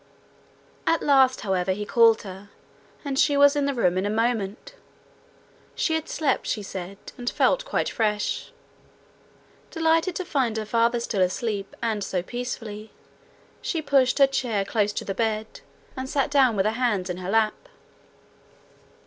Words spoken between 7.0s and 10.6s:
and felt quite fresh. Delighted to find